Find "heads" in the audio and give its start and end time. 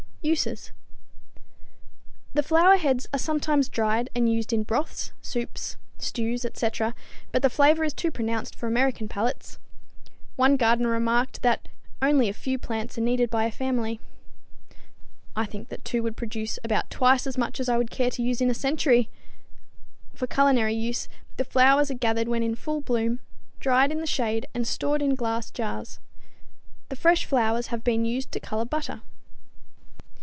2.77-3.07